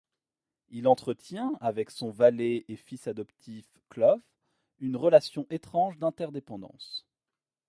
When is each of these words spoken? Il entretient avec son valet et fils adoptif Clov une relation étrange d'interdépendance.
Il 0.71 0.87
entretient 0.87 1.53
avec 1.61 1.91
son 1.91 2.09
valet 2.09 2.65
et 2.67 2.75
fils 2.75 3.05
adoptif 3.05 3.67
Clov 3.89 4.19
une 4.79 4.95
relation 4.95 5.45
étrange 5.51 5.99
d'interdépendance. 5.99 7.05